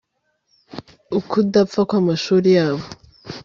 ukudapfa 1.17 1.81
kw'amashuri 1.89 2.49
yabo 2.57 2.85